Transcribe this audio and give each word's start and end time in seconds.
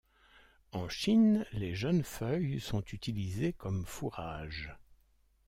En 0.71 0.89
Chine 0.89 1.45
les 1.51 1.75
jeunes 1.75 2.01
feuilles 2.01 2.59
sont 2.59 2.81
utilisées 2.85 3.53
comme 3.53 3.85
fourrage. 3.85 4.75